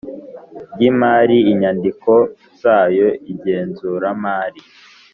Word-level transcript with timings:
Ry 0.73 0.81
imari 0.89 1.37
inyandiko 1.51 2.11
zayo 2.61 3.07
igenzuramari 3.31 4.61